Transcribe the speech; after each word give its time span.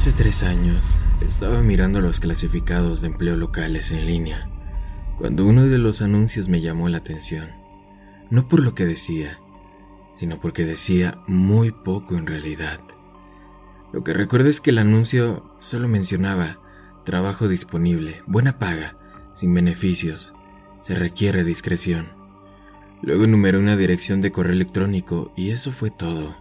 Hace 0.00 0.12
tres 0.12 0.42
años 0.42 0.98
estaba 1.20 1.60
mirando 1.60 2.00
los 2.00 2.20
clasificados 2.20 3.02
de 3.02 3.08
empleo 3.08 3.36
locales 3.36 3.90
en 3.90 4.06
línea 4.06 4.48
cuando 5.18 5.44
uno 5.44 5.66
de 5.66 5.76
los 5.76 6.00
anuncios 6.00 6.48
me 6.48 6.62
llamó 6.62 6.88
la 6.88 6.96
atención. 6.96 7.50
No 8.30 8.48
por 8.48 8.64
lo 8.64 8.74
que 8.74 8.86
decía, 8.86 9.38
sino 10.14 10.40
porque 10.40 10.64
decía 10.64 11.20
muy 11.26 11.70
poco 11.70 12.16
en 12.16 12.26
realidad. 12.26 12.80
Lo 13.92 14.02
que 14.02 14.14
recuerdo 14.14 14.48
es 14.48 14.62
que 14.62 14.70
el 14.70 14.78
anuncio 14.78 15.54
solo 15.58 15.86
mencionaba 15.86 16.62
trabajo 17.04 17.46
disponible, 17.46 18.22
buena 18.26 18.58
paga, 18.58 18.96
sin 19.34 19.52
beneficios, 19.52 20.32
se 20.80 20.94
requiere 20.94 21.44
discreción. 21.44 22.06
Luego 23.02 23.24
enumeró 23.24 23.58
una 23.58 23.76
dirección 23.76 24.22
de 24.22 24.32
correo 24.32 24.54
electrónico 24.54 25.30
y 25.36 25.50
eso 25.50 25.72
fue 25.72 25.90
todo. 25.90 26.34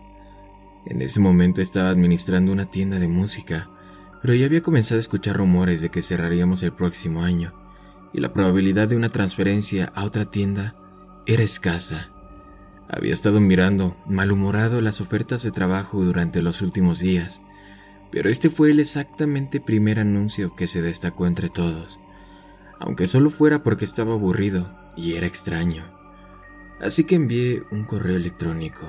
En 0.90 1.04
ese 1.04 1.20
momento 1.20 1.62
estaba 1.62 1.90
administrando 1.90 2.52
una 2.52 2.66
tienda 2.66 2.98
de 2.98 3.08
música, 3.08 3.70
pero 4.22 4.34
ya 4.34 4.48
había 4.48 4.64
comenzado 4.64 4.98
a 4.98 5.02
escuchar 5.02 5.38
rumores 5.38 5.82
de 5.82 5.90
que 5.90 6.02
cerraríamos 6.02 6.64
el 6.64 6.74
próximo 6.74 7.22
año, 7.22 7.54
y 8.12 8.20
la 8.22 8.34
probabilidad 8.34 8.88
de 8.88 8.96
una 8.96 9.10
transferencia 9.10 9.92
a 9.94 10.04
otra 10.04 10.26
tienda 10.26 10.76
era 11.28 11.44
escasa. 11.44 12.10
Había 12.90 13.14
estado 13.14 13.40
mirando, 13.40 13.96
malhumorado, 14.08 14.82
las 14.82 15.00
ofertas 15.00 15.44
de 15.44 15.52
trabajo 15.52 16.04
durante 16.04 16.42
los 16.42 16.64
últimos 16.64 16.98
días, 16.98 17.40
pero 18.12 18.32
este 18.32 18.50
fue 18.50 18.72
el 18.72 18.80
exactamente 18.80 19.62
primer 19.62 20.00
anuncio 20.00 20.56
que 20.56 20.68
se 20.68 20.82
destacó 20.82 21.28
entre 21.28 21.50
todos, 21.50 22.00
aunque 22.80 23.06
solo 23.06 23.30
fuera 23.30 23.62
porque 23.62 23.86
estaba 23.86 24.14
aburrido 24.14 24.74
y 24.98 25.14
era 25.14 25.28
extraño. 25.28 25.84
Así 26.82 27.04
que 27.04 27.14
envié 27.14 27.62
un 27.70 27.84
correo 27.84 28.16
electrónico. 28.16 28.88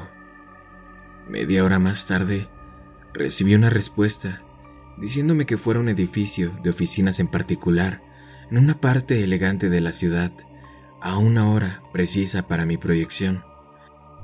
Media 1.31 1.63
hora 1.65 1.79
más 1.79 2.07
tarde, 2.07 2.49
recibí 3.15 3.55
una 3.55 3.71
respuesta 3.71 4.43
diciéndome 4.99 5.47
que 5.47 5.57
fuera 5.57 5.79
un 5.79 5.89
edificio 5.89 6.51
de 6.65 6.71
oficinas 6.71 7.21
en 7.21 7.29
particular, 7.29 8.03
en 8.51 8.59
una 8.59 8.81
parte 8.81 9.23
elegante 9.23 9.71
de 9.71 9.81
la 9.81 9.93
ciudad, 9.93 10.33
a 11.01 11.19
una 11.19 11.49
hora 11.49 11.85
precisa 11.93 12.49
para 12.49 12.67
mi 12.67 12.79
proyección. 12.79 13.45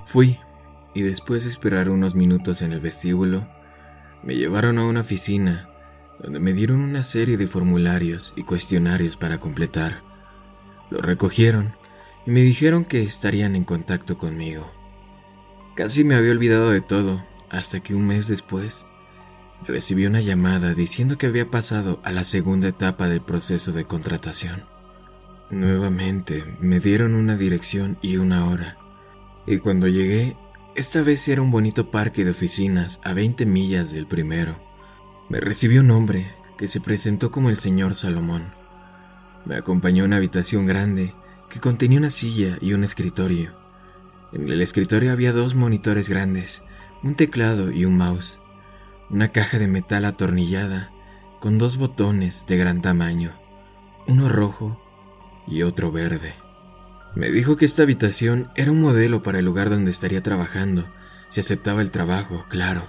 Fui, 0.04 0.40
y 0.94 1.02
después 1.02 1.44
de 1.44 1.50
esperar 1.50 1.90
unos 1.90 2.16
minutos 2.16 2.60
en 2.60 2.72
el 2.72 2.80
vestíbulo, 2.80 3.46
me 4.24 4.34
llevaron 4.34 4.76
a 4.78 4.84
una 4.84 5.02
oficina 5.02 5.70
donde 6.20 6.40
me 6.40 6.54
dieron 6.54 6.80
una 6.80 7.04
serie 7.04 7.36
de 7.36 7.46
formularios 7.46 8.32
y 8.34 8.42
cuestionarios 8.42 9.16
para 9.16 9.38
completar. 9.38 10.02
Lo 10.90 10.98
recogieron 10.98 11.76
y 12.26 12.32
me 12.32 12.40
dijeron 12.40 12.84
que 12.84 13.04
estarían 13.04 13.54
en 13.54 13.62
contacto 13.62 14.18
conmigo. 14.18 14.75
Casi 15.76 16.04
me 16.04 16.14
había 16.14 16.32
olvidado 16.32 16.70
de 16.70 16.80
todo, 16.80 17.22
hasta 17.50 17.80
que 17.80 17.94
un 17.94 18.06
mes 18.06 18.28
después 18.28 18.86
recibí 19.66 20.06
una 20.06 20.22
llamada 20.22 20.72
diciendo 20.72 21.18
que 21.18 21.26
había 21.26 21.50
pasado 21.50 22.00
a 22.02 22.12
la 22.12 22.24
segunda 22.24 22.68
etapa 22.68 23.08
del 23.08 23.20
proceso 23.20 23.72
de 23.72 23.84
contratación. 23.84 24.64
Nuevamente 25.50 26.44
me 26.60 26.80
dieron 26.80 27.14
una 27.14 27.36
dirección 27.36 27.98
y 28.00 28.16
una 28.16 28.46
hora, 28.46 28.78
y 29.46 29.58
cuando 29.58 29.86
llegué, 29.86 30.34
esta 30.76 31.02
vez 31.02 31.28
era 31.28 31.42
un 31.42 31.50
bonito 31.50 31.90
parque 31.90 32.24
de 32.24 32.30
oficinas 32.30 32.98
a 33.04 33.12
20 33.12 33.44
millas 33.44 33.92
del 33.92 34.06
primero. 34.06 34.56
Me 35.28 35.40
recibió 35.40 35.82
un 35.82 35.90
hombre 35.90 36.34
que 36.56 36.68
se 36.68 36.80
presentó 36.80 37.30
como 37.30 37.50
el 37.50 37.58
señor 37.58 37.94
Salomón. 37.94 38.54
Me 39.44 39.56
acompañó 39.56 40.04
a 40.04 40.06
una 40.06 40.16
habitación 40.16 40.64
grande 40.64 41.12
que 41.50 41.60
contenía 41.60 41.98
una 41.98 42.10
silla 42.10 42.56
y 42.62 42.72
un 42.72 42.82
escritorio. 42.82 43.65
En 44.32 44.48
el 44.48 44.60
escritorio 44.60 45.12
había 45.12 45.32
dos 45.32 45.54
monitores 45.54 46.08
grandes, 46.08 46.62
un 47.02 47.14
teclado 47.14 47.70
y 47.70 47.84
un 47.84 47.96
mouse, 47.96 48.40
una 49.08 49.30
caja 49.30 49.58
de 49.58 49.68
metal 49.68 50.04
atornillada 50.04 50.90
con 51.40 51.58
dos 51.58 51.76
botones 51.76 52.44
de 52.48 52.56
gran 52.56 52.82
tamaño, 52.82 53.32
uno 54.06 54.28
rojo 54.28 54.82
y 55.46 55.62
otro 55.62 55.92
verde. 55.92 56.34
Me 57.14 57.30
dijo 57.30 57.56
que 57.56 57.64
esta 57.64 57.82
habitación 57.82 58.50
era 58.56 58.72
un 58.72 58.80
modelo 58.80 59.22
para 59.22 59.38
el 59.38 59.44
lugar 59.44 59.70
donde 59.70 59.90
estaría 59.90 60.22
trabajando, 60.22 60.86
si 61.30 61.40
aceptaba 61.40 61.80
el 61.80 61.90
trabajo, 61.90 62.44
claro. 62.48 62.82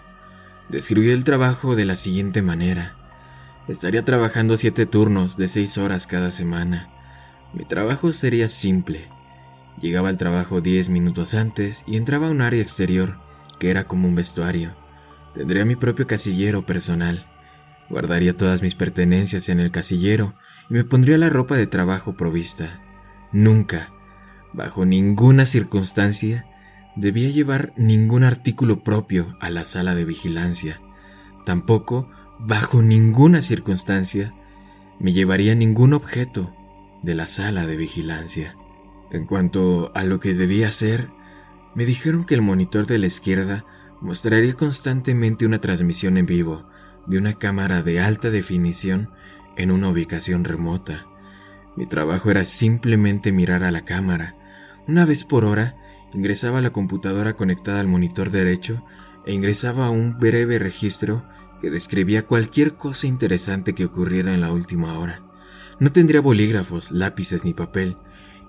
Describió 0.70 1.14
el 1.14 1.24
trabajo 1.24 1.76
de 1.76 1.86
la 1.86 1.96
siguiente 1.96 2.42
manera. 2.42 2.96
Estaría 3.68 4.04
trabajando 4.04 4.58
siete 4.58 4.86
turnos 4.86 5.38
de 5.38 5.48
seis 5.48 5.78
horas 5.78 6.08
cada 6.08 6.32
semana. 6.32 6.90
Mi 7.54 7.64
trabajo 7.64 8.12
sería 8.12 8.50
simple, 8.50 9.08
Llegaba 9.82 10.10
al 10.10 10.18
trabajo 10.18 10.62
10 10.62 10.90
minutos 10.90 11.34
antes 11.34 11.84
y 11.86 11.98
entraba 11.98 12.28
a 12.28 12.32
un 12.32 12.42
área 12.42 12.62
exterior, 12.62 13.18
que 13.60 13.70
era 13.70 13.84
como 13.86 14.08
un 14.08 14.16
vestuario. 14.16 14.76
Tendría 15.36 15.66
mi 15.66 15.76
propio 15.76 16.08
casillero 16.08 16.66
personal. 16.66 17.28
Guardaría 17.90 18.36
todas 18.36 18.64
mis 18.64 18.76
pertenencias 18.76 19.50
en 19.50 19.60
el 19.60 19.72
casillero 19.72 20.34
y 20.70 20.74
me 20.74 20.84
pondría 20.84 21.18
la 21.18 21.30
ropa 21.30 21.56
de 21.56 21.68
trabajo 21.68 22.18
provista. 22.18 22.82
Nunca, 23.32 23.94
bajo 24.52 24.86
ninguna 24.86 25.46
circunstancia, 25.46 26.48
debía 26.96 27.30
llevar 27.30 27.74
ningún 27.78 28.24
artículo 28.24 28.84
propio 28.84 29.38
a 29.40 29.52
la 29.52 29.64
sala 29.64 29.94
de 29.94 30.06
vigilancia. 30.06 30.82
Tampoco, 31.46 32.10
bajo 32.40 32.82
ninguna 32.82 33.44
circunstancia, 33.44 34.34
me 35.00 35.14
llevaría 35.14 35.54
ningún 35.54 35.94
objeto 35.94 36.56
de 37.04 37.14
la 37.14 37.28
sala 37.28 37.68
de 37.68 37.78
vigilancia. 37.78 38.56
En 39.12 39.26
cuanto 39.26 39.92
a 39.96 40.04
lo 40.04 40.20
que 40.20 40.34
debía 40.34 40.68
hacer, 40.68 41.10
me 41.76 41.86
dijeron 41.86 42.26
que 42.26 42.36
el 42.36 42.42
monitor 42.42 42.86
de 42.88 42.98
la 42.98 43.06
izquierda 43.06 43.66
mostraría 44.02 44.54
constantemente 44.54 45.46
una 45.46 45.62
transmisión 45.62 46.18
en 46.18 46.26
vivo 46.26 46.68
de 47.06 47.18
una 47.18 47.34
cámara 47.34 47.82
de 47.82 48.02
alta 48.02 48.30
definición 48.30 49.10
en 49.56 49.72
una 49.72 49.90
ubicación 49.90 50.44
remota. 50.44 51.08
Mi 51.76 51.86
trabajo 51.86 52.32
era 52.32 52.44
simplemente 52.44 53.32
mirar 53.32 53.64
a 53.64 53.72
la 53.72 53.86
cámara. 53.86 54.36
Una 54.88 55.06
vez 55.06 55.24
por 55.24 55.46
hora, 55.46 55.78
ingresaba 56.14 56.60
a 56.60 56.62
la 56.62 56.72
computadora 56.72 57.36
conectada 57.36 57.80
al 57.80 57.88
monitor 57.88 58.30
derecho 58.32 58.84
e 59.26 59.34
ingresaba 59.34 59.88
a 59.88 59.90
un 59.90 60.20
breve 60.20 60.60
registro 60.60 61.24
que 61.62 61.70
describía 61.70 62.26
cualquier 62.26 62.76
cosa 62.76 63.08
interesante 63.08 63.74
que 63.74 63.86
ocurriera 63.86 64.34
en 64.34 64.42
la 64.42 64.52
última 64.52 64.98
hora. 65.00 65.24
No 65.80 65.92
tendría 65.92 66.22
bolígrafos, 66.22 66.92
lápices 66.92 67.46
ni 67.46 67.54
papel, 67.54 67.98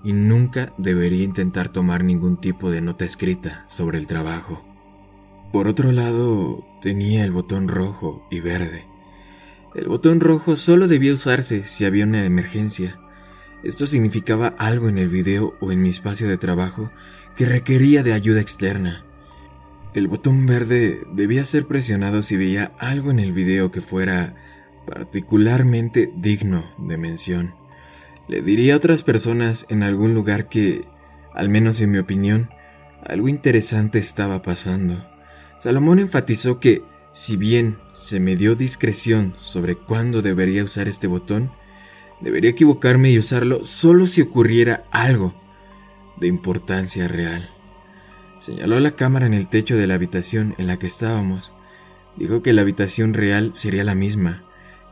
y 0.03 0.13
nunca 0.13 0.73
debería 0.77 1.23
intentar 1.23 1.69
tomar 1.69 2.03
ningún 2.03 2.37
tipo 2.37 2.71
de 2.71 2.81
nota 2.81 3.05
escrita 3.05 3.65
sobre 3.67 3.97
el 3.97 4.07
trabajo. 4.07 4.65
Por 5.51 5.67
otro 5.67 5.91
lado, 5.91 6.65
tenía 6.81 7.23
el 7.23 7.31
botón 7.31 7.67
rojo 7.67 8.25
y 8.29 8.39
verde. 8.39 8.85
El 9.75 9.87
botón 9.87 10.19
rojo 10.19 10.55
solo 10.55 10.87
debía 10.87 11.13
usarse 11.13 11.63
si 11.63 11.85
había 11.85 12.05
una 12.05 12.25
emergencia. 12.25 12.99
Esto 13.63 13.87
significaba 13.87 14.47
algo 14.57 14.89
en 14.89 14.97
el 14.97 15.09
video 15.09 15.55
o 15.59 15.71
en 15.71 15.81
mi 15.81 15.89
espacio 15.89 16.27
de 16.27 16.37
trabajo 16.37 16.91
que 17.35 17.45
requería 17.45 18.03
de 18.03 18.13
ayuda 18.13 18.41
externa. 18.41 19.03
El 19.93 20.07
botón 20.07 20.45
verde 20.45 21.01
debía 21.13 21.43
ser 21.45 21.65
presionado 21.65 22.21
si 22.21 22.37
veía 22.37 22.71
algo 22.77 23.09
en 23.11 23.19
el 23.19 23.33
video 23.33 23.71
que 23.71 23.81
fuera 23.81 24.35
particularmente 24.85 26.11
digno 26.15 26.63
de 26.77 26.97
mención. 26.97 27.58
Le 28.29 28.43
diría 28.43 28.75
a 28.75 28.77
otras 28.77 29.01
personas 29.01 29.65
en 29.69 29.81
algún 29.81 30.13
lugar 30.13 30.49
que, 30.49 30.85
al 31.33 31.49
menos 31.49 31.81
en 31.81 31.89
mi 31.89 31.97
opinión, 31.97 32.51
algo 33.03 33.27
interesante 33.27 33.97
estaba 33.97 34.43
pasando. 34.43 35.03
Salomón 35.57 35.97
enfatizó 35.97 36.59
que, 36.59 36.83
si 37.11 37.37
bien 37.37 37.79
se 37.91 38.19
me 38.19 38.35
dio 38.35 38.53
discreción 38.53 39.33
sobre 39.35 39.75
cuándo 39.75 40.21
debería 40.21 40.63
usar 40.63 40.87
este 40.87 41.07
botón, 41.07 41.51
debería 42.21 42.51
equivocarme 42.51 43.09
y 43.09 43.17
usarlo 43.17 43.65
solo 43.65 44.05
si 44.05 44.21
ocurriera 44.21 44.83
algo 44.91 45.33
de 46.17 46.27
importancia 46.27 47.07
real. 47.07 47.49
Señaló 48.39 48.79
la 48.79 48.91
cámara 48.91 49.25
en 49.25 49.33
el 49.33 49.47
techo 49.47 49.75
de 49.75 49.87
la 49.87 49.95
habitación 49.95 50.53
en 50.59 50.67
la 50.67 50.77
que 50.77 50.85
estábamos. 50.85 51.55
Dijo 52.15 52.43
que 52.43 52.53
la 52.53 52.61
habitación 52.61 53.15
real 53.15 53.53
sería 53.55 53.83
la 53.83 53.95
misma, 53.95 54.43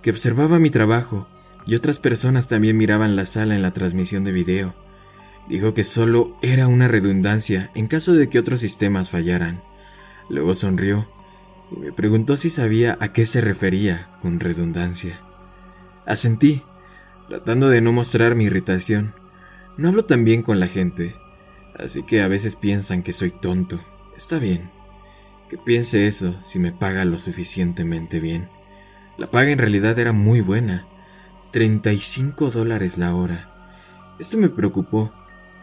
que 0.01 0.09
observaba 0.09 0.57
mi 0.57 0.71
trabajo 0.71 1.27
y 1.67 1.75
otras 1.75 1.99
personas 1.99 2.47
también 2.47 2.77
miraban 2.77 3.15
la 3.15 3.25
sala 3.25 3.55
en 3.55 3.61
la 3.61 3.71
transmisión 3.71 4.23
de 4.23 4.31
video. 4.31 4.73
Dijo 5.49 5.73
que 5.73 5.83
solo 5.83 6.37
era 6.41 6.67
una 6.67 6.87
redundancia 6.87 7.71
en 7.75 7.87
caso 7.87 8.13
de 8.13 8.29
que 8.29 8.39
otros 8.39 8.61
sistemas 8.61 9.09
fallaran. 9.09 9.61
Luego 10.29 10.55
sonrió 10.55 11.09
y 11.71 11.79
me 11.79 11.91
preguntó 11.91 12.37
si 12.37 12.49
sabía 12.49 12.97
a 13.01 13.11
qué 13.11 13.25
se 13.25 13.41
refería 13.41 14.09
con 14.21 14.39
redundancia. 14.39 15.19
Asentí, 16.05 16.63
tratando 17.27 17.69
de 17.69 17.81
no 17.81 17.91
mostrar 17.91 18.35
mi 18.35 18.45
irritación. 18.45 19.13
No 19.75 19.89
hablo 19.89 20.05
tan 20.05 20.23
bien 20.23 20.41
con 20.41 20.59
la 20.59 20.67
gente, 20.67 21.15
así 21.77 22.03
que 22.03 22.21
a 22.21 22.29
veces 22.29 22.55
piensan 22.55 23.03
que 23.03 23.13
soy 23.13 23.31
tonto. 23.31 23.79
Está 24.15 24.39
bien. 24.39 24.71
Que 25.49 25.57
piense 25.57 26.07
eso 26.07 26.35
si 26.43 26.59
me 26.59 26.71
paga 26.71 27.05
lo 27.05 27.19
suficientemente 27.19 28.19
bien. 28.19 28.49
La 29.17 29.29
paga 29.31 29.51
en 29.51 29.59
realidad 29.59 29.97
era 29.99 30.13
muy 30.13 30.41
buena. 30.41 30.87
35 31.57 32.51
dólares 32.51 32.99
la 32.99 33.15
hora. 33.15 33.49
Esto 34.19 34.37
me 34.37 34.47
preocupó. 34.47 35.11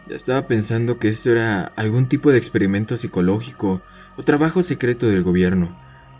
Ya 0.09 0.17
estaba 0.17 0.45
pensando 0.45 0.99
que 0.99 1.07
esto 1.07 1.31
era 1.31 1.71
algún 1.77 2.09
tipo 2.09 2.33
de 2.33 2.37
experimento 2.37 2.97
psicológico 2.97 3.81
o 4.17 4.23
trabajo 4.23 4.61
secreto 4.61 5.07
del 5.07 5.23
gobierno, 5.23 5.73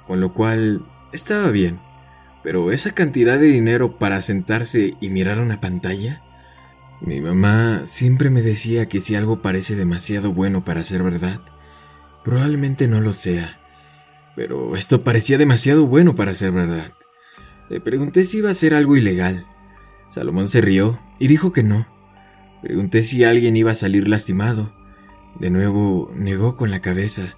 con 0.07 0.21
lo 0.21 0.33
cual 0.33 0.85
estaba 1.11 1.51
bien. 1.51 1.81
Pero 2.41 2.71
esa 2.71 2.91
cantidad 2.91 3.37
de 3.37 3.47
dinero 3.47 3.99
para 3.99 4.21
sentarse 4.21 4.93
y 5.01 5.09
mirar 5.09 5.41
una 5.41 5.59
pantalla. 5.59 6.23
Mi 7.01 7.19
mamá 7.19 7.81
siempre 7.83 8.29
me 8.29 8.41
decía 8.41 8.87
que 8.87 9.01
si 9.01 9.15
algo 9.15 9.41
parece 9.41 9.75
demasiado 9.75 10.31
bueno 10.31 10.63
para 10.63 10.85
ser 10.85 11.03
verdad, 11.03 11.41
probablemente 12.23 12.87
no 12.87 13.01
lo 13.01 13.11
sea. 13.11 13.59
Pero 14.37 14.77
esto 14.77 15.03
parecía 15.03 15.37
demasiado 15.37 15.85
bueno 15.85 16.15
para 16.15 16.33
ser 16.33 16.53
verdad. 16.53 16.93
Le 17.67 17.81
pregunté 17.81 18.23
si 18.23 18.37
iba 18.37 18.49
a 18.51 18.55
ser 18.55 18.73
algo 18.73 18.95
ilegal. 18.95 19.45
Salomón 20.15 20.47
se 20.47 20.61
rió 20.61 20.97
y 21.19 21.27
dijo 21.27 21.51
que 21.51 21.61
no. 21.61 21.85
Pregunté 22.61 23.03
si 23.03 23.25
alguien 23.25 23.57
iba 23.57 23.71
a 23.73 23.75
salir 23.75 24.07
lastimado. 24.07 24.73
De 25.37 25.49
nuevo 25.49 26.09
negó 26.15 26.55
con 26.55 26.71
la 26.71 26.79
cabeza. 26.79 27.35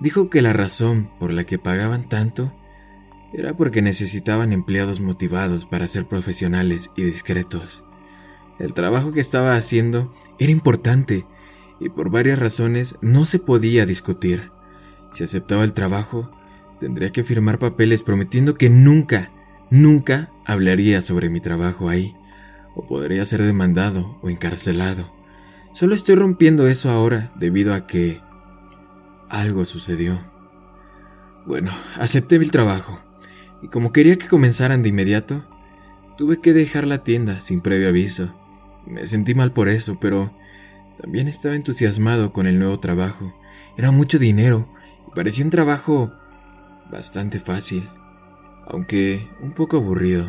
Dijo 0.00 0.28
que 0.28 0.42
la 0.42 0.52
razón 0.52 1.10
por 1.20 1.32
la 1.32 1.44
que 1.44 1.60
pagaban 1.60 2.08
tanto 2.08 2.52
era 3.32 3.56
porque 3.56 3.82
necesitaban 3.82 4.52
empleados 4.52 4.98
motivados 4.98 5.64
para 5.64 5.86
ser 5.86 6.08
profesionales 6.08 6.90
y 6.96 7.04
discretos. 7.04 7.84
El 8.58 8.72
trabajo 8.72 9.12
que 9.12 9.20
estaba 9.20 9.54
haciendo 9.54 10.12
era 10.40 10.50
importante 10.50 11.24
y 11.78 11.88
por 11.88 12.10
varias 12.10 12.40
razones 12.40 12.96
no 13.00 13.26
se 13.26 13.38
podía 13.38 13.86
discutir. 13.86 14.50
Si 15.12 15.22
aceptaba 15.22 15.62
el 15.62 15.72
trabajo, 15.72 16.32
tendría 16.80 17.10
que 17.10 17.22
firmar 17.22 17.60
papeles 17.60 18.02
prometiendo 18.02 18.54
que 18.54 18.70
nunca, 18.70 19.30
nunca 19.70 20.30
hablaría 20.44 21.02
sobre 21.02 21.28
mi 21.28 21.40
trabajo 21.40 21.88
ahí, 21.88 22.14
o 22.74 22.86
podría 22.86 23.24
ser 23.24 23.42
demandado 23.42 24.18
o 24.22 24.30
encarcelado. 24.30 25.12
Solo 25.72 25.94
estoy 25.94 26.14
rompiendo 26.14 26.68
eso 26.68 26.90
ahora 26.90 27.32
debido 27.36 27.74
a 27.74 27.86
que 27.86 28.20
algo 29.28 29.64
sucedió. 29.64 30.18
Bueno, 31.46 31.70
acepté 31.96 32.36
el 32.36 32.50
trabajo, 32.50 33.00
y 33.62 33.68
como 33.68 33.92
quería 33.92 34.16
que 34.16 34.28
comenzaran 34.28 34.82
de 34.82 34.88
inmediato, 34.90 35.44
tuve 36.16 36.40
que 36.40 36.52
dejar 36.52 36.86
la 36.86 37.04
tienda 37.04 37.40
sin 37.40 37.60
previo 37.60 37.88
aviso. 37.88 38.34
Me 38.86 39.06
sentí 39.06 39.34
mal 39.34 39.52
por 39.52 39.68
eso, 39.68 39.98
pero 40.00 40.32
también 41.00 41.28
estaba 41.28 41.54
entusiasmado 41.54 42.32
con 42.32 42.46
el 42.46 42.58
nuevo 42.58 42.80
trabajo. 42.80 43.34
Era 43.76 43.90
mucho 43.90 44.18
dinero 44.18 44.68
y 45.06 45.14
parecía 45.14 45.44
un 45.44 45.50
trabajo 45.50 46.12
bastante 46.90 47.38
fácil, 47.38 47.88
aunque 48.68 49.26
un 49.40 49.52
poco 49.52 49.78
aburrido. 49.78 50.28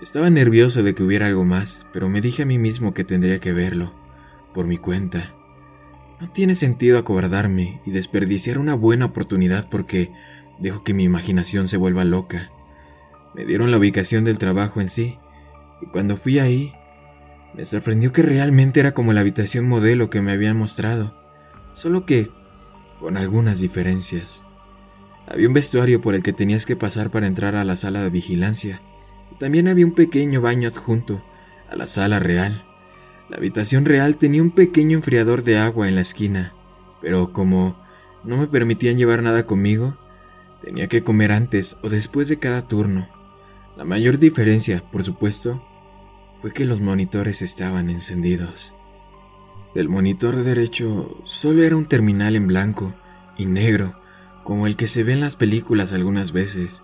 Estaba 0.00 0.30
nervioso 0.30 0.82
de 0.82 0.94
que 0.94 1.02
hubiera 1.02 1.26
algo 1.26 1.44
más, 1.44 1.86
pero 1.92 2.08
me 2.08 2.20
dije 2.20 2.42
a 2.42 2.46
mí 2.46 2.58
mismo 2.58 2.94
que 2.94 3.04
tendría 3.04 3.40
que 3.40 3.52
verlo, 3.52 3.92
por 4.54 4.66
mi 4.66 4.78
cuenta. 4.78 5.34
No 6.20 6.30
tiene 6.30 6.54
sentido 6.54 6.98
acobardarme 6.98 7.82
y 7.84 7.90
desperdiciar 7.90 8.58
una 8.58 8.74
buena 8.74 9.06
oportunidad 9.06 9.68
porque 9.68 10.12
dejo 10.58 10.84
que 10.84 10.94
mi 10.94 11.04
imaginación 11.04 11.66
se 11.66 11.76
vuelva 11.76 12.04
loca. 12.04 12.50
Me 13.34 13.44
dieron 13.44 13.70
la 13.70 13.78
ubicación 13.78 14.24
del 14.24 14.38
trabajo 14.38 14.80
en 14.80 14.88
sí, 14.88 15.18
y 15.82 15.86
cuando 15.86 16.16
fui 16.16 16.38
ahí, 16.38 16.72
me 17.54 17.64
sorprendió 17.64 18.12
que 18.12 18.22
realmente 18.22 18.80
era 18.80 18.92
como 18.92 19.12
la 19.12 19.22
habitación 19.22 19.68
modelo 19.68 20.08
que 20.08 20.22
me 20.22 20.32
habían 20.32 20.56
mostrado, 20.56 21.16
solo 21.72 22.06
que 22.06 22.30
con 23.00 23.16
algunas 23.16 23.60
diferencias. 23.60 24.44
Había 25.26 25.48
un 25.48 25.54
vestuario 25.54 26.00
por 26.00 26.14
el 26.14 26.22
que 26.22 26.32
tenías 26.32 26.66
que 26.66 26.76
pasar 26.76 27.10
para 27.10 27.26
entrar 27.26 27.54
a 27.54 27.64
la 27.64 27.76
sala 27.76 28.02
de 28.02 28.10
vigilancia. 28.10 28.82
También 29.38 29.68
había 29.68 29.86
un 29.86 29.92
pequeño 29.92 30.40
baño 30.40 30.68
adjunto 30.68 31.22
a 31.68 31.76
la 31.76 31.86
sala 31.86 32.18
real. 32.18 32.64
La 33.28 33.36
habitación 33.36 33.84
real 33.84 34.16
tenía 34.16 34.42
un 34.42 34.50
pequeño 34.50 34.96
enfriador 34.96 35.44
de 35.44 35.58
agua 35.58 35.88
en 35.88 35.94
la 35.94 36.00
esquina, 36.00 36.52
pero 37.00 37.32
como 37.32 37.76
no 38.24 38.36
me 38.36 38.48
permitían 38.48 38.98
llevar 38.98 39.22
nada 39.22 39.46
conmigo, 39.46 39.96
tenía 40.60 40.88
que 40.88 41.02
comer 41.02 41.32
antes 41.32 41.76
o 41.82 41.88
después 41.88 42.28
de 42.28 42.38
cada 42.38 42.66
turno. 42.66 43.08
La 43.76 43.84
mayor 43.84 44.18
diferencia, 44.18 44.82
por 44.90 45.04
supuesto, 45.04 45.62
fue 46.36 46.52
que 46.52 46.64
los 46.64 46.80
monitores 46.80 47.40
estaban 47.40 47.88
encendidos. 47.88 48.74
El 49.74 49.88
monitor 49.88 50.34
derecho 50.36 51.22
solo 51.24 51.62
era 51.62 51.76
un 51.76 51.86
terminal 51.86 52.34
en 52.34 52.48
blanco 52.48 52.94
y 53.38 53.46
negro, 53.46 53.99
como 54.50 54.66
el 54.66 54.74
que 54.74 54.88
se 54.88 55.04
ve 55.04 55.12
en 55.12 55.20
las 55.20 55.36
películas 55.36 55.92
algunas 55.92 56.32
veces. 56.32 56.82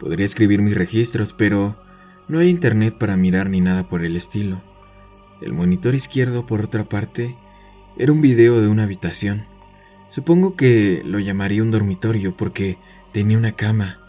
Podría 0.00 0.26
escribir 0.26 0.62
mis 0.62 0.76
registros, 0.76 1.32
pero 1.32 1.80
no 2.26 2.40
hay 2.40 2.48
internet 2.48 2.98
para 2.98 3.16
mirar 3.16 3.48
ni 3.50 3.60
nada 3.60 3.88
por 3.88 4.02
el 4.02 4.16
estilo. 4.16 4.64
El 5.40 5.52
monitor 5.52 5.94
izquierdo, 5.94 6.44
por 6.44 6.60
otra 6.60 6.88
parte, 6.88 7.36
era 7.98 8.10
un 8.10 8.20
video 8.20 8.60
de 8.60 8.66
una 8.66 8.82
habitación. 8.82 9.46
Supongo 10.08 10.56
que 10.56 11.02
lo 11.04 11.20
llamaría 11.20 11.62
un 11.62 11.70
dormitorio 11.70 12.36
porque 12.36 12.78
tenía 13.12 13.38
una 13.38 13.52
cama, 13.52 14.00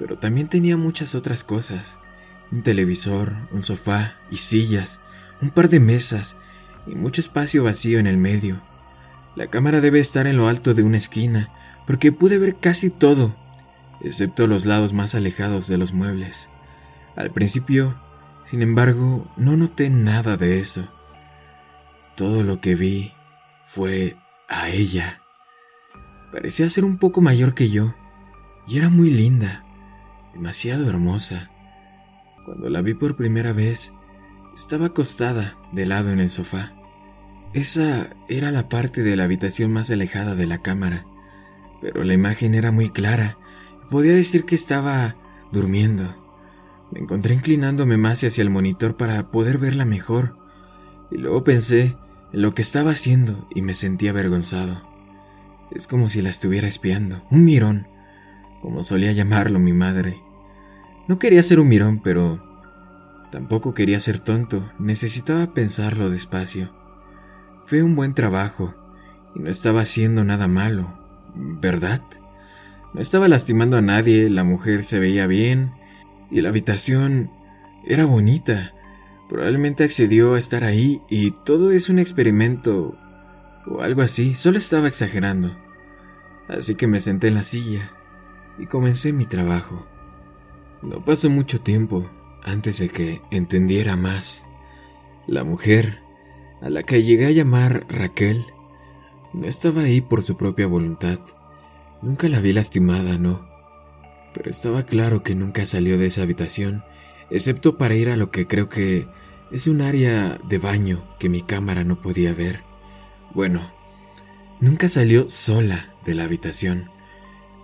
pero 0.00 0.18
también 0.18 0.48
tenía 0.48 0.76
muchas 0.76 1.14
otras 1.14 1.44
cosas. 1.44 2.00
Un 2.50 2.64
televisor, 2.64 3.36
un 3.52 3.62
sofá 3.62 4.14
y 4.32 4.38
sillas, 4.38 4.98
un 5.40 5.50
par 5.50 5.68
de 5.68 5.78
mesas 5.78 6.34
y 6.88 6.96
mucho 6.96 7.20
espacio 7.20 7.62
vacío 7.62 8.00
en 8.00 8.08
el 8.08 8.18
medio. 8.18 8.60
La 9.36 9.46
cámara 9.46 9.80
debe 9.80 10.00
estar 10.00 10.26
en 10.26 10.36
lo 10.36 10.48
alto 10.48 10.74
de 10.74 10.82
una 10.82 10.96
esquina, 10.96 11.52
porque 11.90 12.12
pude 12.12 12.38
ver 12.38 12.54
casi 12.54 12.88
todo, 12.88 13.34
excepto 14.00 14.46
los 14.46 14.64
lados 14.64 14.92
más 14.92 15.16
alejados 15.16 15.66
de 15.66 15.76
los 15.76 15.92
muebles. 15.92 16.48
Al 17.16 17.32
principio 17.32 18.00
sin 18.44 18.62
embargo, 18.62 19.28
no 19.36 19.56
noté 19.56 19.90
nada 19.90 20.36
de 20.36 20.60
eso. 20.60 20.88
Todo 22.16 22.44
lo 22.44 22.60
que 22.60 22.76
vi 22.76 23.12
fue 23.64 24.16
a 24.48 24.70
ella. 24.70 25.20
Parecía 26.30 26.70
ser 26.70 26.84
un 26.84 26.98
poco 26.98 27.20
mayor 27.20 27.54
que 27.54 27.70
yo, 27.70 27.94
y 28.68 28.78
era 28.78 28.88
muy 28.88 29.10
linda, 29.10 29.64
demasiado 30.32 30.88
hermosa. 30.88 31.50
Cuando 32.44 32.70
la 32.70 32.82
vi 32.82 32.94
por 32.94 33.16
primera 33.16 33.52
vez, 33.52 33.92
estaba 34.54 34.86
acostada 34.86 35.56
de 35.72 35.86
lado 35.86 36.12
en 36.12 36.20
el 36.20 36.30
sofá. 36.30 36.72
Esa 37.52 38.10
era 38.28 38.52
la 38.52 38.68
parte 38.68 39.02
de 39.02 39.16
la 39.16 39.24
habitación 39.24 39.72
más 39.72 39.90
alejada 39.90 40.36
de 40.36 40.46
la 40.46 40.58
cámara, 40.58 41.04
pero 41.80 42.04
la 42.04 42.14
imagen 42.14 42.54
era 42.54 42.72
muy 42.72 42.90
clara 42.90 43.38
y 43.82 43.90
podía 43.90 44.14
decir 44.14 44.44
que 44.44 44.54
estaba 44.54 45.16
durmiendo. 45.52 46.04
Me 46.90 47.00
encontré 47.00 47.34
inclinándome 47.34 47.96
más 47.96 48.22
hacia 48.24 48.42
el 48.42 48.50
monitor 48.50 48.96
para 48.96 49.30
poder 49.30 49.58
verla 49.58 49.84
mejor, 49.84 50.36
y 51.10 51.18
luego 51.18 51.44
pensé 51.44 51.96
en 52.32 52.42
lo 52.42 52.54
que 52.54 52.62
estaba 52.62 52.90
haciendo 52.90 53.48
y 53.54 53.62
me 53.62 53.74
sentí 53.74 54.08
avergonzado. 54.08 54.82
Es 55.70 55.86
como 55.86 56.10
si 56.10 56.20
la 56.20 56.30
estuviera 56.30 56.66
espiando, 56.66 57.22
un 57.30 57.44
mirón, 57.44 57.86
como 58.60 58.82
solía 58.82 59.12
llamarlo 59.12 59.58
mi 59.58 59.72
madre. 59.72 60.20
No 61.06 61.18
quería 61.18 61.42
ser 61.42 61.60
un 61.60 61.68
mirón, 61.68 62.00
pero 62.00 62.42
tampoco 63.30 63.72
quería 63.72 64.00
ser 64.00 64.18
tonto, 64.18 64.70
necesitaba 64.78 65.54
pensarlo 65.54 66.10
despacio. 66.10 66.72
Fue 67.66 67.84
un 67.84 67.94
buen 67.94 68.14
trabajo, 68.14 68.74
y 69.34 69.40
no 69.40 69.48
estaba 69.48 69.82
haciendo 69.82 70.24
nada 70.24 70.48
malo, 70.48 70.99
¿verdad? 71.34 72.02
No 72.92 73.00
estaba 73.00 73.28
lastimando 73.28 73.76
a 73.76 73.82
nadie, 73.82 74.28
la 74.28 74.44
mujer 74.44 74.84
se 74.84 74.98
veía 74.98 75.26
bien, 75.26 75.72
y 76.30 76.40
la 76.40 76.48
habitación 76.48 77.30
era 77.84 78.04
bonita. 78.04 78.74
Probablemente 79.28 79.84
accedió 79.84 80.34
a 80.34 80.38
estar 80.38 80.64
ahí 80.64 81.02
y 81.08 81.30
todo 81.30 81.70
es 81.70 81.88
un 81.88 81.98
experimento 81.98 82.96
o 83.66 83.82
algo 83.82 84.02
así, 84.02 84.34
solo 84.34 84.58
estaba 84.58 84.88
exagerando. 84.88 85.56
Así 86.48 86.74
que 86.74 86.86
me 86.86 87.00
senté 87.00 87.28
en 87.28 87.34
la 87.34 87.44
silla 87.44 87.92
y 88.58 88.66
comencé 88.66 89.12
mi 89.12 89.26
trabajo. 89.26 89.86
No 90.82 91.04
pasó 91.04 91.30
mucho 91.30 91.60
tiempo 91.60 92.10
antes 92.42 92.78
de 92.78 92.88
que 92.88 93.20
entendiera 93.30 93.96
más. 93.96 94.44
La 95.26 95.44
mujer, 95.44 96.00
a 96.60 96.70
la 96.70 96.82
que 96.82 97.02
llegué 97.02 97.26
a 97.26 97.30
llamar 97.30 97.86
Raquel, 97.88 98.46
no 99.32 99.46
estaba 99.46 99.82
ahí 99.82 100.00
por 100.00 100.22
su 100.22 100.36
propia 100.36 100.66
voluntad. 100.66 101.18
Nunca 102.02 102.28
la 102.28 102.40
vi 102.40 102.52
lastimada, 102.52 103.18
no 103.18 103.50
pero 104.32 104.50
estaba 104.50 104.84
claro 104.84 105.22
que 105.22 105.34
nunca 105.34 105.66
salió 105.66 105.98
de 105.98 106.06
esa 106.06 106.22
habitación, 106.22 106.84
excepto 107.30 107.76
para 107.78 107.94
ir 107.94 108.08
a 108.08 108.16
lo 108.16 108.30
que 108.30 108.46
creo 108.46 108.68
que 108.68 109.08
es 109.50 109.66
un 109.66 109.80
área 109.80 110.38
de 110.48 110.58
baño 110.58 111.04
que 111.18 111.28
mi 111.28 111.42
cámara 111.42 111.84
no 111.84 112.00
podía 112.00 112.32
ver. 112.32 112.62
Bueno, 113.34 113.60
nunca 114.60 114.88
salió 114.88 115.28
sola 115.28 115.94
de 116.04 116.14
la 116.14 116.24
habitación. 116.24 116.90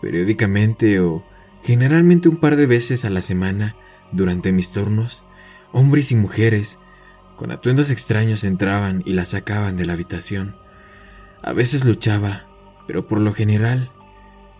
Periódicamente 0.02 1.00
o 1.00 1.25
generalmente 1.62 2.28
un 2.28 2.37
par 2.37 2.56
de 2.56 2.66
veces 2.66 3.04
a 3.04 3.11
la 3.11 3.23
semana, 3.23 3.76
durante 4.12 4.52
mis 4.52 4.70
turnos, 4.70 5.25
hombres 5.73 6.12
y 6.12 6.16
mujeres 6.16 6.78
con 7.37 7.50
atuendos 7.50 7.90
extraños 7.90 8.44
entraban 8.44 9.02
y 9.04 9.12
la 9.12 9.25
sacaban 9.25 9.76
de 9.76 9.85
la 9.85 9.92
habitación. 9.92 10.56
A 11.46 11.52
veces 11.52 11.84
luchaba, 11.84 12.48
pero 12.88 13.06
por 13.06 13.20
lo 13.20 13.32
general 13.32 13.92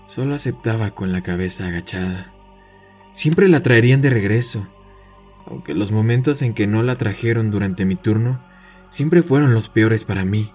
solo 0.06 0.36
aceptaba 0.36 0.92
con 0.92 1.10
la 1.10 1.20
cabeza 1.20 1.66
agachada. 1.66 2.32
Siempre 3.12 3.48
la 3.48 3.60
traerían 3.60 4.00
de 4.02 4.10
regreso, 4.10 4.68
aunque 5.46 5.74
los 5.74 5.90
momentos 5.90 6.42
en 6.42 6.54
que 6.54 6.68
no 6.68 6.84
la 6.84 6.94
trajeron 6.94 7.50
durante 7.50 7.86
mi 7.86 7.96
turno 7.96 8.40
siempre 8.90 9.24
fueron 9.24 9.52
los 9.52 9.68
peores 9.68 10.04
para 10.04 10.24
mí. 10.24 10.52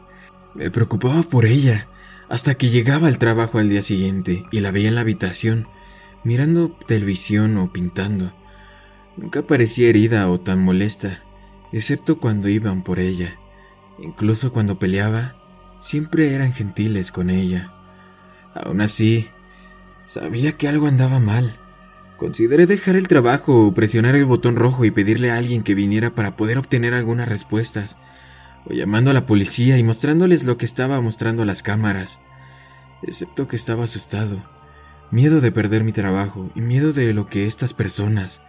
Me 0.55 0.71
preocupaba 0.71 1.23
por 1.23 1.45
ella, 1.45 1.89
hasta 2.29 2.55
que 2.55 2.69
llegaba 2.69 3.09
al 3.09 3.17
trabajo 3.17 3.57
al 3.57 3.67
día 3.67 3.81
siguiente 3.81 4.45
y 4.51 4.61
la 4.61 4.71
veía 4.71 4.88
en 4.88 4.95
la 4.95 5.01
habitación, 5.01 5.67
mirando 6.23 6.71
televisión 6.88 7.57
o 7.57 7.73
pintando. 7.73 8.31
Nunca 9.17 9.41
parecía 9.41 9.89
herida 9.89 10.29
o 10.29 10.39
tan 10.39 10.63
molesta, 10.63 11.25
excepto 11.73 12.19
cuando 12.19 12.47
iban 12.47 12.83
por 12.83 13.00
ella. 13.00 13.38
Incluso 14.00 14.53
cuando 14.53 14.79
peleaba, 14.79 15.40
siempre 15.81 16.33
eran 16.33 16.53
gentiles 16.53 17.11
con 17.11 17.29
ella. 17.29 17.73
Aún 18.53 18.79
así, 18.79 19.27
sabía 20.05 20.53
que 20.53 20.69
algo 20.69 20.88
andaba 20.88 21.19
mal. 21.19 21.57
Consideré 22.17 22.67
dejar 22.67 22.95
el 22.95 23.07
trabajo 23.07 23.65
o 23.65 23.73
presionar 23.73 24.15
el 24.15 24.25
botón 24.25 24.55
rojo 24.55 24.85
y 24.85 24.91
pedirle 24.91 25.31
a 25.31 25.38
alguien 25.38 25.63
que 25.63 25.75
viniera 25.75 26.11
para 26.15 26.38
poder 26.38 26.59
obtener 26.59 26.93
algunas 26.93 27.27
respuestas, 27.27 27.97
o 28.65 28.73
llamando 28.73 29.09
a 29.09 29.13
la 29.13 29.25
policía 29.25 29.77
y 29.79 29.83
mostrándoles 29.83 30.43
lo 30.43 30.55
que 30.55 30.65
estaba 30.65 31.01
mostrando 31.01 31.43
las 31.45 31.63
cámaras, 31.63 32.19
excepto 33.01 33.47
que 33.47 33.55
estaba 33.55 33.85
asustado, 33.85 34.38
miedo 35.09 35.41
de 35.41 35.51
perder 35.51 35.83
mi 35.83 35.93
trabajo 35.93 36.51
y 36.53 36.61
miedo 36.61 36.93
de 36.93 37.11
lo 37.13 37.25
que 37.25 37.47
estas 37.47 37.73
personas 37.73 38.41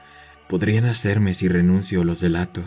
podrían 0.50 0.84
hacerme 0.84 1.32
si 1.32 1.48
renuncio 1.48 2.02
o 2.02 2.04
los 2.04 2.20
delato. 2.20 2.62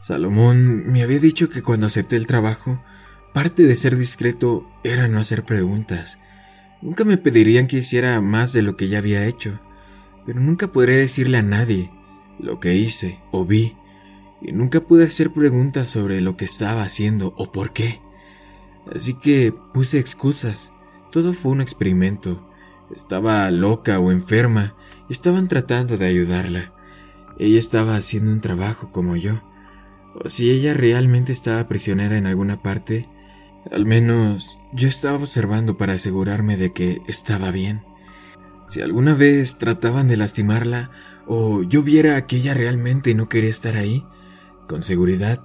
Salomón 0.00 0.90
me 0.90 1.04
había 1.04 1.20
dicho 1.20 1.48
que 1.48 1.62
cuando 1.62 1.86
acepté 1.86 2.16
el 2.16 2.26
trabajo, 2.26 2.82
parte 3.32 3.64
de 3.64 3.76
ser 3.76 3.96
discreto 3.96 4.66
era 4.84 5.08
no 5.08 5.18
hacer 5.18 5.44
preguntas. 5.44 6.18
Nunca 6.80 7.04
me 7.04 7.16
pedirían 7.16 7.66
que 7.66 7.78
hiciera 7.78 8.20
más 8.20 8.52
de 8.52 8.62
lo 8.62 8.76
que 8.76 8.88
ya 8.88 8.98
había 8.98 9.26
hecho, 9.26 9.60
pero 10.26 10.40
nunca 10.40 10.72
podré 10.72 10.96
decirle 10.96 11.38
a 11.38 11.42
nadie 11.42 11.90
lo 12.38 12.60
que 12.60 12.74
hice 12.74 13.20
o 13.30 13.44
vi, 13.44 13.76
y 14.40 14.52
nunca 14.52 14.80
pude 14.80 15.04
hacer 15.04 15.32
preguntas 15.32 15.88
sobre 15.88 16.20
lo 16.20 16.36
que 16.36 16.44
estaba 16.44 16.82
haciendo 16.82 17.34
o 17.36 17.52
por 17.52 17.72
qué. 17.72 18.00
Así 18.94 19.14
que 19.14 19.54
puse 19.72 19.98
excusas. 19.98 20.72
Todo 21.12 21.32
fue 21.32 21.52
un 21.52 21.60
experimento. 21.60 22.48
Estaba 22.92 23.50
loca 23.50 24.00
o 24.00 24.10
enferma 24.10 24.74
estaban 25.08 25.46
tratando 25.46 25.98
de 25.98 26.06
ayudarla. 26.06 26.72
Ella 27.38 27.58
estaba 27.58 27.96
haciendo 27.96 28.32
un 28.32 28.40
trabajo 28.40 28.90
como 28.90 29.16
yo 29.16 29.40
o 30.14 30.28
si 30.28 30.50
ella 30.50 30.74
realmente 30.74 31.32
estaba 31.32 31.66
prisionera 31.68 32.16
en 32.16 32.26
alguna 32.26 32.62
parte, 32.62 33.08
al 33.70 33.86
menos 33.86 34.58
yo 34.72 34.88
estaba 34.88 35.18
observando 35.18 35.76
para 35.76 35.94
asegurarme 35.94 36.56
de 36.56 36.72
que 36.72 37.02
estaba 37.06 37.50
bien. 37.50 37.82
Si 38.68 38.80
alguna 38.80 39.14
vez 39.14 39.58
trataban 39.58 40.08
de 40.08 40.16
lastimarla 40.16 40.90
o 41.26 41.62
yo 41.62 41.82
viera 41.82 42.26
que 42.26 42.36
ella 42.36 42.54
realmente 42.54 43.14
no 43.14 43.28
quería 43.28 43.50
estar 43.50 43.76
ahí, 43.76 44.04
con 44.66 44.82
seguridad, 44.82 45.42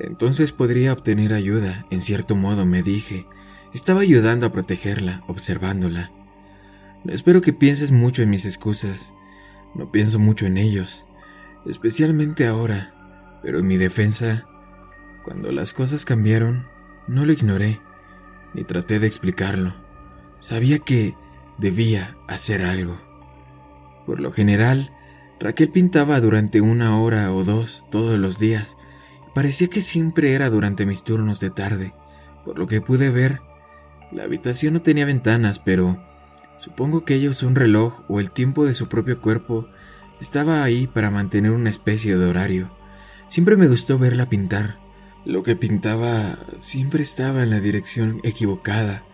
entonces 0.00 0.52
podría 0.52 0.92
obtener 0.92 1.32
ayuda, 1.32 1.86
en 1.90 2.02
cierto 2.02 2.34
modo 2.34 2.66
me 2.66 2.82
dije. 2.82 3.26
Estaba 3.72 4.00
ayudando 4.00 4.46
a 4.46 4.52
protegerla, 4.52 5.22
observándola. 5.28 6.10
Espero 7.06 7.40
que 7.40 7.52
pienses 7.52 7.92
mucho 7.92 8.22
en 8.22 8.30
mis 8.30 8.44
excusas. 8.44 9.12
No 9.74 9.92
pienso 9.92 10.18
mucho 10.18 10.46
en 10.46 10.56
ellos, 10.56 11.06
especialmente 11.66 12.46
ahora 12.46 12.96
pero 13.46 13.60
en 13.60 13.66
mi 13.68 13.76
defensa, 13.76 14.44
cuando 15.22 15.52
las 15.52 15.72
cosas 15.72 16.04
cambiaron, 16.04 16.66
no 17.06 17.24
lo 17.24 17.32
ignoré, 17.32 17.80
ni 18.54 18.64
traté 18.64 18.98
de 18.98 19.06
explicarlo. 19.06 19.74
Sabía 20.40 20.78
que 20.78 21.14
debía 21.58 22.16
hacer 22.28 22.62
algo. 22.62 22.98
Por 24.06 24.20
lo 24.20 24.32
general, 24.32 24.92
Raquel 25.40 25.70
pintaba 25.70 26.20
durante 26.20 26.60
una 26.60 26.98
hora 26.98 27.32
o 27.32 27.44
dos 27.44 27.84
todos 27.90 28.18
los 28.18 28.38
días. 28.38 28.76
Parecía 29.34 29.68
que 29.68 29.80
siempre 29.80 30.32
era 30.32 30.48
durante 30.48 30.86
mis 30.86 31.02
turnos 31.02 31.40
de 31.40 31.50
tarde. 31.50 31.94
Por 32.44 32.58
lo 32.58 32.66
que 32.66 32.80
pude 32.80 33.10
ver, 33.10 33.40
la 34.12 34.24
habitación 34.24 34.74
no 34.74 34.80
tenía 34.80 35.04
ventanas, 35.04 35.58
pero 35.58 36.02
supongo 36.58 37.04
que 37.04 37.14
ella 37.14 37.30
usó 37.30 37.46
un 37.46 37.56
reloj 37.56 38.02
o 38.08 38.20
el 38.20 38.30
tiempo 38.30 38.64
de 38.64 38.74
su 38.74 38.88
propio 38.88 39.20
cuerpo 39.20 39.68
estaba 40.20 40.62
ahí 40.62 40.86
para 40.86 41.10
mantener 41.10 41.50
una 41.50 41.70
especie 41.70 42.16
de 42.16 42.26
horario. 42.26 42.70
Siempre 43.28 43.56
me 43.56 43.68
gustó 43.68 43.98
verla 43.98 44.26
pintar. 44.26 44.78
Lo 45.26 45.42
que 45.42 45.56
pintaba 45.56 46.38
siempre 46.60 47.02
estaba 47.02 47.42
en 47.42 47.50
la 47.50 47.58
dirección 47.58 48.20
equivocada 48.22 49.04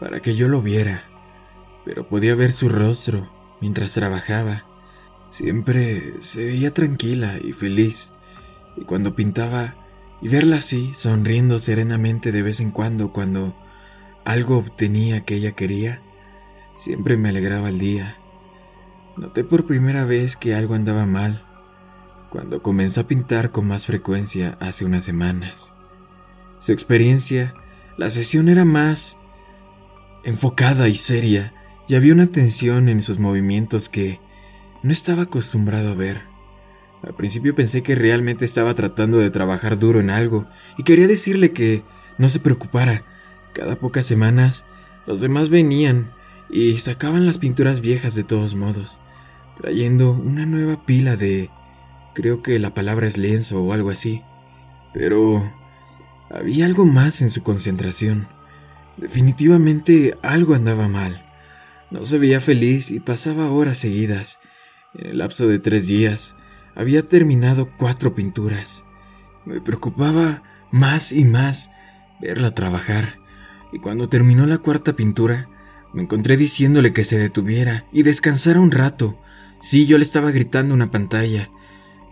para 0.00 0.20
que 0.20 0.34
yo 0.34 0.48
lo 0.48 0.62
viera, 0.62 1.02
pero 1.84 2.08
podía 2.08 2.34
ver 2.34 2.52
su 2.52 2.70
rostro 2.70 3.30
mientras 3.60 3.92
trabajaba. 3.92 4.64
Siempre 5.28 6.14
se 6.20 6.46
veía 6.46 6.72
tranquila 6.72 7.38
y 7.44 7.52
feliz, 7.52 8.10
y 8.78 8.84
cuando 8.84 9.14
pintaba 9.14 9.74
y 10.22 10.28
verla 10.28 10.56
así, 10.56 10.92
sonriendo 10.94 11.58
serenamente 11.58 12.32
de 12.32 12.42
vez 12.42 12.60
en 12.60 12.70
cuando 12.70 13.12
cuando 13.12 13.54
algo 14.24 14.56
obtenía 14.56 15.20
que 15.20 15.34
ella 15.34 15.52
quería, 15.52 16.00
siempre 16.78 17.18
me 17.18 17.28
alegraba 17.28 17.68
el 17.68 17.78
día. 17.78 18.16
Noté 19.18 19.44
por 19.44 19.66
primera 19.66 20.06
vez 20.06 20.36
que 20.36 20.54
algo 20.54 20.72
andaba 20.72 21.04
mal 21.04 21.49
cuando 22.30 22.62
comenzó 22.62 23.02
a 23.02 23.06
pintar 23.06 23.50
con 23.50 23.66
más 23.66 23.86
frecuencia 23.86 24.56
hace 24.60 24.84
unas 24.84 25.04
semanas. 25.04 25.74
Su 26.60 26.72
experiencia, 26.72 27.54
la 27.96 28.10
sesión 28.10 28.48
era 28.48 28.64
más 28.64 29.18
enfocada 30.24 30.88
y 30.88 30.94
seria, 30.94 31.54
y 31.88 31.96
había 31.96 32.12
una 32.12 32.28
tensión 32.28 32.88
en 32.88 33.02
sus 33.02 33.18
movimientos 33.18 33.88
que 33.88 34.20
no 34.82 34.92
estaba 34.92 35.24
acostumbrado 35.24 35.90
a 35.90 35.94
ver. 35.94 36.22
Al 37.02 37.14
principio 37.14 37.54
pensé 37.54 37.82
que 37.82 37.94
realmente 37.94 38.44
estaba 38.44 38.74
tratando 38.74 39.18
de 39.18 39.30
trabajar 39.30 39.78
duro 39.78 40.00
en 40.00 40.10
algo, 40.10 40.46
y 40.78 40.84
quería 40.84 41.08
decirle 41.08 41.52
que 41.52 41.82
no 42.16 42.28
se 42.28 42.38
preocupara. 42.38 43.04
Cada 43.54 43.76
pocas 43.76 44.06
semanas, 44.06 44.64
los 45.06 45.20
demás 45.20 45.48
venían 45.48 46.12
y 46.48 46.78
sacaban 46.78 47.26
las 47.26 47.38
pinturas 47.38 47.80
viejas 47.80 48.14
de 48.14 48.22
todos 48.22 48.54
modos, 48.54 49.00
trayendo 49.56 50.12
una 50.12 50.46
nueva 50.46 50.84
pila 50.84 51.16
de 51.16 51.50
Creo 52.14 52.42
que 52.42 52.58
la 52.58 52.74
palabra 52.74 53.06
es 53.06 53.18
lienzo 53.18 53.62
o 53.62 53.72
algo 53.72 53.90
así. 53.90 54.22
Pero 54.92 55.52
había 56.30 56.66
algo 56.66 56.84
más 56.84 57.22
en 57.22 57.30
su 57.30 57.42
concentración. 57.42 58.28
Definitivamente 58.96 60.16
algo 60.22 60.54
andaba 60.54 60.88
mal. 60.88 61.26
No 61.90 62.04
se 62.06 62.18
veía 62.18 62.40
feliz 62.40 62.90
y 62.90 63.00
pasaba 63.00 63.50
horas 63.50 63.78
seguidas. 63.78 64.38
En 64.94 65.06
el 65.06 65.18
lapso 65.18 65.46
de 65.46 65.58
tres 65.58 65.86
días 65.86 66.34
había 66.74 67.06
terminado 67.06 67.70
cuatro 67.76 68.14
pinturas. 68.14 68.84
Me 69.44 69.60
preocupaba 69.60 70.42
más 70.70 71.12
y 71.12 71.24
más 71.24 71.70
verla 72.20 72.54
trabajar. 72.54 73.18
Y 73.72 73.78
cuando 73.78 74.08
terminó 74.08 74.46
la 74.46 74.58
cuarta 74.58 74.94
pintura, 74.94 75.48
me 75.92 76.02
encontré 76.02 76.36
diciéndole 76.36 76.92
que 76.92 77.04
se 77.04 77.18
detuviera 77.18 77.86
y 77.92 78.02
descansara 78.02 78.60
un 78.60 78.70
rato. 78.70 79.20
Sí, 79.60 79.86
yo 79.86 79.98
le 79.98 80.04
estaba 80.04 80.30
gritando 80.30 80.74
una 80.74 80.88
pantalla 80.88 81.50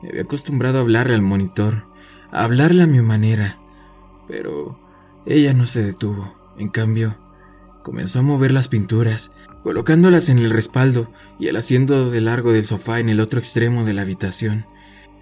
me 0.02 0.10
había 0.10 0.22
acostumbrado 0.22 0.78
a 0.78 0.80
hablarle 0.82 1.14
al 1.14 1.22
monitor, 1.22 1.86
a 2.30 2.44
hablarle 2.44 2.82
a 2.82 2.86
mi 2.86 3.00
manera, 3.02 3.58
pero 4.26 4.78
ella 5.26 5.52
no 5.54 5.66
se 5.66 5.82
detuvo. 5.82 6.36
En 6.58 6.68
cambio, 6.68 7.16
comenzó 7.82 8.20
a 8.20 8.22
mover 8.22 8.52
las 8.52 8.68
pinturas, 8.68 9.32
colocándolas 9.62 10.28
en 10.28 10.38
el 10.38 10.50
respaldo 10.50 11.12
y 11.38 11.48
el 11.48 11.56
asiento 11.56 12.10
de 12.10 12.20
largo 12.20 12.52
del 12.52 12.66
sofá 12.66 13.00
en 13.00 13.08
el 13.08 13.20
otro 13.20 13.38
extremo 13.38 13.84
de 13.84 13.92
la 13.92 14.02
habitación. 14.02 14.66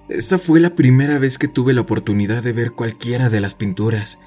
Esta 0.09 0.39
fue 0.39 0.61
la 0.61 0.75
primera 0.75 1.19
vez 1.19 1.37
que 1.37 1.49
tuve 1.49 1.73
la 1.73 1.81
oportunidad 1.81 2.43
de 2.43 2.53
ver 2.53 2.73
cualquiera 2.73 3.29
de 3.29 3.41
las 3.41 3.55
pinturas. 3.55 4.19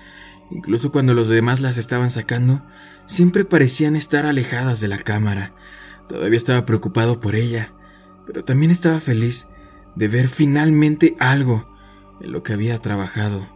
Incluso 0.51 0.91
cuando 0.91 1.13
los 1.13 1.29
demás 1.29 1.61
las 1.61 1.77
estaban 1.77 2.11
sacando, 2.11 2.63
siempre 3.05 3.45
parecían 3.45 3.95
estar 3.95 4.25
alejadas 4.25 4.79
de 4.79 4.87
la 4.87 4.97
cámara. 4.97 5.53
Todavía 6.07 6.37
estaba 6.37 6.65
preocupado 6.65 7.19
por 7.19 7.35
ella, 7.35 7.71
pero 8.25 8.43
también 8.43 8.71
estaba 8.71 8.99
feliz 8.99 9.47
de 9.95 10.07
ver 10.07 10.27
finalmente 10.27 11.15
algo 11.19 11.67
en 12.21 12.31
lo 12.31 12.43
que 12.43 12.53
había 12.53 12.79
trabajado, 12.79 13.47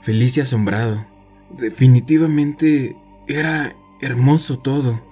feliz 0.00 0.36
y 0.36 0.40
asombrado. 0.40 1.06
Definitivamente 1.50 2.96
era 3.26 3.74
hermoso 4.00 4.58
todo. 4.58 5.02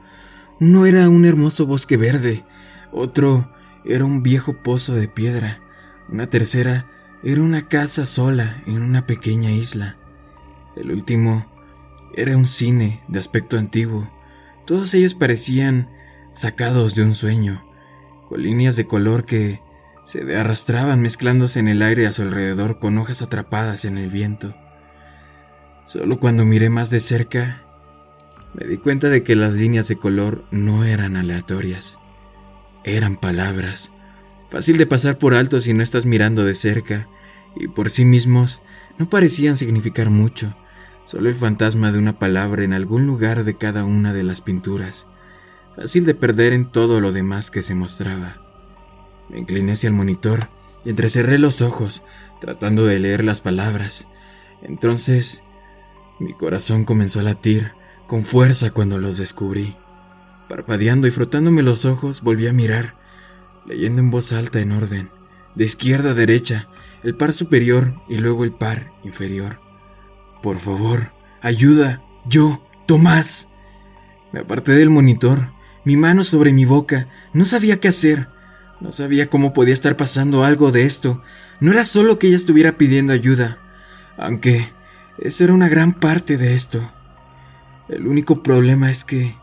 Uno 0.60 0.86
era 0.86 1.08
un 1.08 1.24
hermoso 1.24 1.66
bosque 1.66 1.96
verde, 1.96 2.44
otro 2.92 3.50
era 3.84 4.04
un 4.04 4.22
viejo 4.22 4.54
pozo 4.62 4.94
de 4.94 5.08
piedra, 5.08 5.60
una 6.08 6.28
tercera 6.28 6.86
era 7.22 7.42
una 7.42 7.68
casa 7.68 8.06
sola 8.06 8.62
en 8.66 8.82
una 8.82 9.06
pequeña 9.06 9.50
isla. 9.50 9.96
El 10.76 10.90
último 10.90 11.46
era 12.14 12.36
un 12.36 12.46
cine 12.46 13.02
de 13.08 13.18
aspecto 13.18 13.58
antiguo. 13.58 14.08
Todos 14.64 14.94
ellos 14.94 15.14
parecían 15.14 15.90
sacados 16.34 16.94
de 16.94 17.02
un 17.02 17.14
sueño, 17.14 17.64
con 18.28 18.42
líneas 18.42 18.76
de 18.76 18.86
color 18.86 19.24
que 19.24 19.60
se 20.06 20.36
arrastraban 20.36 21.02
mezclándose 21.02 21.58
en 21.58 21.66
el 21.66 21.82
aire 21.82 22.06
a 22.06 22.12
su 22.12 22.22
alrededor 22.22 22.78
con 22.78 22.96
hojas 22.96 23.22
atrapadas 23.22 23.84
en 23.84 23.98
el 23.98 24.08
viento. 24.08 24.54
Solo 25.84 26.18
cuando 26.20 26.44
miré 26.44 26.70
más 26.70 26.90
de 26.90 27.00
cerca, 27.00 27.62
me 28.54 28.66
di 28.66 28.78
cuenta 28.78 29.08
de 29.08 29.24
que 29.24 29.34
las 29.34 29.54
líneas 29.54 29.88
de 29.88 29.98
color 29.98 30.44
no 30.52 30.84
eran 30.84 31.16
aleatorias, 31.16 31.98
eran 32.84 33.16
palabras, 33.16 33.90
fácil 34.48 34.78
de 34.78 34.86
pasar 34.86 35.18
por 35.18 35.34
alto 35.34 35.60
si 35.60 35.74
no 35.74 35.82
estás 35.82 36.06
mirando 36.06 36.44
de 36.44 36.54
cerca, 36.54 37.08
y 37.56 37.66
por 37.66 37.90
sí 37.90 38.04
mismos 38.04 38.62
no 38.98 39.10
parecían 39.10 39.56
significar 39.56 40.08
mucho, 40.08 40.56
solo 41.04 41.28
el 41.28 41.34
fantasma 41.34 41.90
de 41.90 41.98
una 41.98 42.18
palabra 42.18 42.62
en 42.62 42.72
algún 42.72 43.06
lugar 43.06 43.42
de 43.42 43.56
cada 43.56 43.84
una 43.84 44.12
de 44.12 44.22
las 44.22 44.40
pinturas, 44.40 45.08
fácil 45.74 46.06
de 46.06 46.14
perder 46.14 46.52
en 46.52 46.64
todo 46.64 47.00
lo 47.00 47.10
demás 47.10 47.50
que 47.50 47.62
se 47.62 47.74
mostraba. 47.74 48.45
Me 49.28 49.38
incliné 49.38 49.72
hacia 49.72 49.88
el 49.88 49.94
monitor 49.94 50.48
y 50.84 50.90
entrecerré 50.90 51.38
los 51.38 51.62
ojos, 51.62 52.02
tratando 52.40 52.86
de 52.86 52.98
leer 52.98 53.24
las 53.24 53.40
palabras. 53.40 54.06
Entonces, 54.62 55.42
mi 56.18 56.32
corazón 56.32 56.84
comenzó 56.84 57.20
a 57.20 57.24
latir 57.24 57.72
con 58.06 58.24
fuerza 58.24 58.70
cuando 58.70 58.98
los 58.98 59.18
descubrí. 59.18 59.76
Parpadeando 60.48 61.06
y 61.06 61.10
frotándome 61.10 61.62
los 61.62 61.84
ojos, 61.84 62.22
volví 62.22 62.46
a 62.46 62.52
mirar, 62.52 62.94
leyendo 63.66 64.00
en 64.00 64.10
voz 64.10 64.32
alta 64.32 64.60
en 64.60 64.72
orden, 64.72 65.10
de 65.54 65.64
izquierda 65.64 66.10
a 66.10 66.14
derecha, 66.14 66.68
el 67.02 67.16
par 67.16 67.32
superior 67.32 68.00
y 68.08 68.18
luego 68.18 68.44
el 68.44 68.52
par 68.52 68.92
inferior. 69.02 69.60
Por 70.42 70.58
favor, 70.58 71.12
ayuda, 71.42 72.02
yo, 72.26 72.62
Tomás. 72.86 73.48
Me 74.32 74.40
aparté 74.40 74.72
del 74.72 74.90
monitor, 74.90 75.50
mi 75.84 75.96
mano 75.96 76.22
sobre 76.24 76.52
mi 76.52 76.64
boca, 76.64 77.08
no 77.32 77.44
sabía 77.44 77.80
qué 77.80 77.88
hacer. 77.88 78.28
No 78.80 78.92
sabía 78.92 79.30
cómo 79.30 79.52
podía 79.52 79.74
estar 79.74 79.96
pasando 79.96 80.44
algo 80.44 80.70
de 80.70 80.84
esto. 80.84 81.22
No 81.60 81.72
era 81.72 81.84
solo 81.84 82.18
que 82.18 82.28
ella 82.28 82.36
estuviera 82.36 82.76
pidiendo 82.76 83.12
ayuda, 83.12 83.58
aunque 84.18 84.72
eso 85.18 85.44
era 85.44 85.54
una 85.54 85.68
gran 85.68 85.92
parte 85.92 86.36
de 86.36 86.54
esto. 86.54 86.92
El 87.88 88.06
único 88.06 88.42
problema 88.42 88.90
es 88.90 89.04
que 89.04 89.36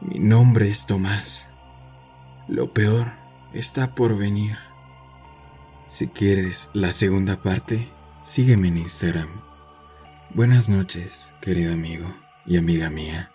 mi 0.00 0.18
nombre 0.18 0.68
es 0.68 0.86
Tomás. 0.86 1.50
Lo 2.48 2.72
peor 2.72 3.06
está 3.54 3.94
por 3.94 4.18
venir. 4.18 4.56
Si 5.88 6.08
quieres 6.08 6.68
la 6.74 6.92
segunda 6.92 7.40
parte, 7.40 7.88
sígueme 8.24 8.68
en 8.68 8.78
Instagram. 8.78 9.28
Buenas 10.34 10.68
noches, 10.68 11.32
querido 11.40 11.72
amigo 11.72 12.12
y 12.44 12.58
amiga 12.58 12.90
mía. 12.90 13.33